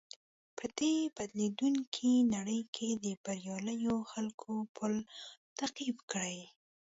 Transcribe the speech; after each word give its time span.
په 0.57 0.65
دې 0.79 0.95
بدليدونکې 1.17 2.11
نړۍ 2.35 2.61
کې 2.75 2.89
د 3.03 3.05
برياليو 3.23 3.95
خلکو 4.11 4.51
پل 4.75 4.93
تعقيب 5.57 5.97
کړئ. 6.11 6.37